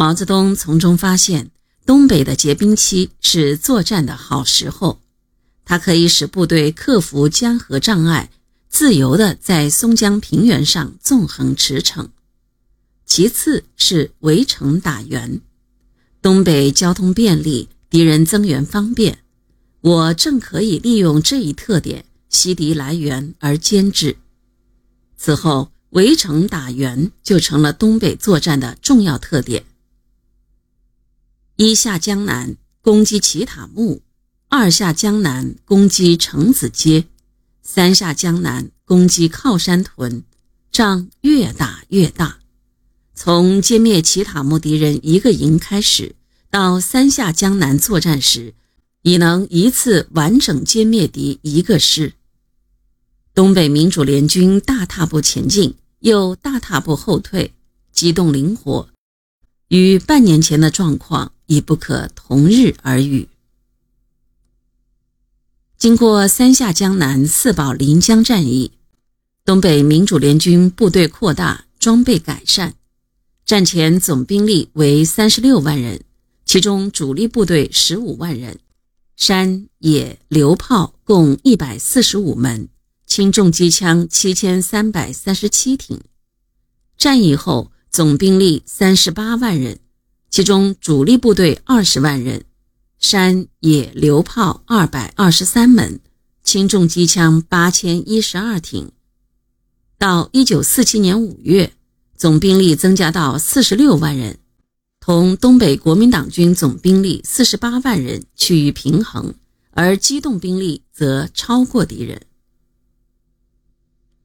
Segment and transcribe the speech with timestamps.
[0.00, 1.50] 毛泽东从中发现，
[1.84, 5.00] 东北的结冰期是作战的好时候，
[5.64, 8.30] 它可以使部队克服江河障碍，
[8.68, 12.10] 自由地在松江平原上纵横驰骋。
[13.06, 15.40] 其次是围城打援，
[16.22, 19.18] 东北交通便利，敌人增援方便，
[19.80, 24.16] 我正可以利用这一特点袭敌来援而歼之。
[25.16, 29.64] 此后，围城打援就成了东北作战的重要特点。
[31.60, 34.00] 一下江南攻击奇塔木，
[34.48, 37.06] 二下江南攻击城子街，
[37.64, 40.22] 三下江南攻击靠山屯，
[40.70, 42.38] 仗越打越大。
[43.12, 46.14] 从歼灭奇塔木敌人一个营开始，
[46.48, 48.54] 到三下江南作战时，
[49.02, 52.12] 已能一次完整歼灭敌一个师。
[53.34, 57.52] 东北民主联军大踏步前进，又大踏步后退，
[57.90, 58.88] 机动灵活，
[59.66, 63.28] 与半年前的状况已不可同日而语。
[65.76, 68.72] 经过三下江南、四保临江战役，
[69.44, 72.74] 东北民主联军部队扩大，装备改善。
[73.44, 76.02] 战前总兵力为三十六万人，
[76.44, 78.58] 其中主力部队十五万人，
[79.16, 82.68] 山野榴炮共一百四十五门，
[83.06, 86.00] 轻重机枪七千三百三十七挺。
[86.98, 89.78] 战役后总兵力三十八万人，
[90.30, 92.44] 其中主力部队二十万人，
[92.98, 96.00] 山野榴炮二百二十三门，
[96.42, 98.92] 轻重机枪八千一十二挺。
[99.98, 101.72] 到一九四七年五月。
[102.16, 104.40] 总兵力增加到四十六万人，
[104.98, 109.36] 同东北国民党军总兵力四十八万人趋于平衡，
[109.70, 112.22] 而机动兵力则超过敌人。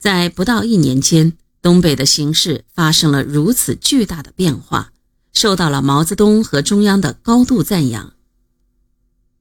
[0.00, 4.92] 在不到一年间，东北的形势发生了如此巨大的变化，
[5.36, 8.14] 受到了毛泽东和中央的高度赞扬。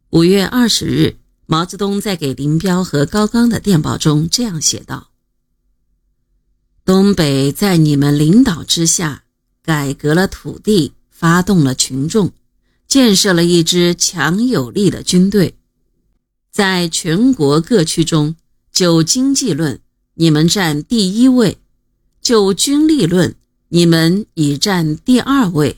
[0.09, 1.15] 五月二十日，
[1.45, 5.11] 毛泽东在给林彪和高岗的电报中这样写道。
[6.83, 9.23] 东北在你们领导之下，
[9.63, 12.33] 改革了土地，发动了群众，
[12.87, 15.55] 建设了一支强有力的军队。
[16.51, 18.35] 在全国各区中，
[18.69, 19.79] 就经济论，
[20.15, 21.55] 你们占第一位；
[22.21, 23.35] 就军力论，
[23.69, 25.77] 你们已占第二位。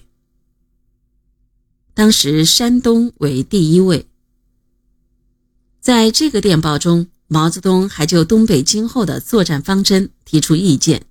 [1.97, 4.05] 当时山东为第一位。
[5.81, 7.07] 在这个电报中。
[7.29, 11.03] 毛泽东还就东北今后的作战方针提出意见。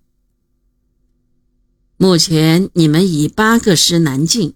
[1.98, 4.54] 目前你们以八个师南进，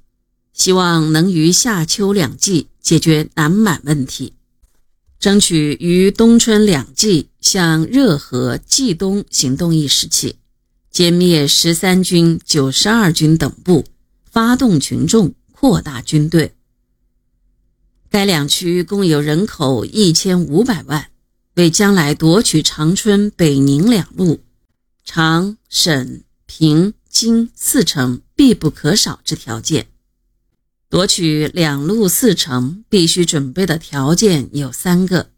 [0.55, 4.33] 希望能于夏秋两季解决南满问题，
[5.19, 10.37] 争取于冬春两季向热河、冀东行动一时期，
[10.91, 13.85] 歼灭十三军、九十二军等部，
[14.25, 16.55] 发动群众，扩大军队。
[18.09, 21.09] 该两区共有人口一千五百万。
[21.57, 24.41] 为将来夺取长春、北宁两路，
[25.05, 29.89] 长、沈、平、津四城必不可少之条件。
[30.89, 35.29] 夺取两路四城必须准备的条件有三个。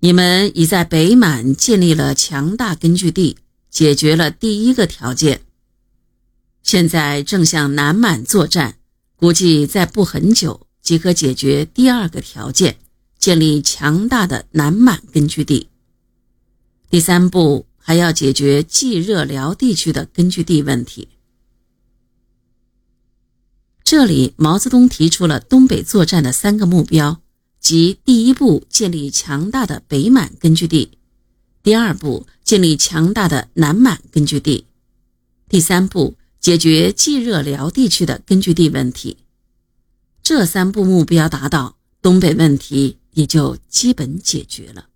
[0.00, 3.38] 你们已在北满建立了强大根据地，
[3.70, 5.43] 解决了第一个条件。
[6.64, 8.78] 现在正向南满作战，
[9.14, 12.78] 估计再不很久即可解决第二个条件。
[13.16, 15.68] 建立强大的南满根据地。
[16.90, 21.08] 第三步还要解决冀热辽地区的根据地问题。
[23.82, 27.22] 这里，毛泽东提出了东北作战的三个目标，
[27.60, 30.90] 即：第一步，建立强大的北满根据地；
[31.62, 34.66] 第二步，建立强大的南满根据地；
[35.48, 36.14] 第三步，
[36.44, 39.16] 解决冀热辽地区的根据地问题。
[40.22, 42.98] 这三步目标达到，东北问题。
[43.14, 44.86] 也就基本解决了。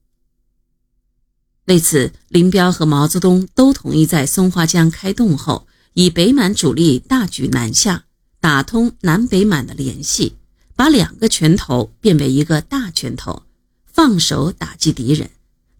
[1.66, 8.06] 为此，林彪和毛泽东都同意在松花江开洞后，以北满主力大举南下，
[8.40, 10.34] 打通南北满的联系，
[10.74, 13.44] 把两个拳头变为一个大拳头，
[13.86, 15.30] 放手打击敌人，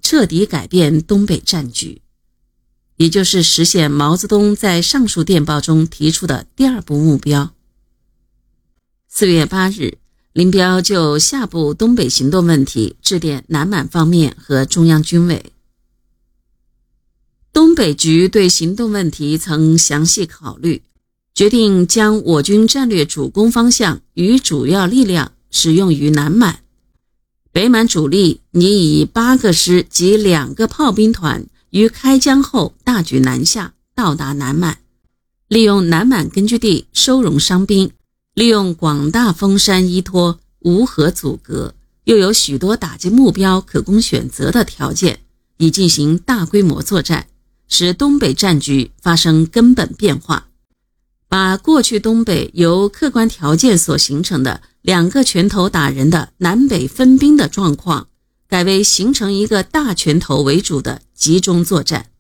[0.00, 2.00] 彻底改变东北战局，
[2.98, 7.54] 也就是实现毛泽东在上述电报中提出的第二步目标。
[9.08, 9.96] 四月八日。
[10.34, 15.52] 林彪就下部东北行动问题致电南满方面和中央军委。
[17.52, 20.82] 东北局对行动问题曾详细考虑，
[21.34, 26.60] 决定将我军战略主攻方向与主要力量使用于南满。
[27.50, 34.78] 北满主力拟以八个师及两个炮兵团于开江后大举南下，到达南满，
[35.48, 37.90] 利用南满根据地收容伤兵，
[38.34, 41.74] 利用广大峰山依托，无河阻隔，
[42.04, 45.20] 又有许多打击目标可供选择的条件，
[45.58, 47.26] 以进行大规模作战，
[47.68, 50.46] 使东北战局发生根本变化，
[51.28, 58.08] 把过去东北由客观条件所形成的两个拳头打人的南北分兵的状况，
[58.48, 62.12] 改为形成一个大拳头为主的集中作战。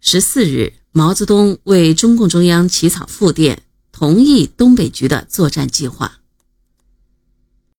[0.00, 3.62] 十四日，毛泽东为中共中央起草复电，
[3.92, 6.22] 同意东北局的作战计划。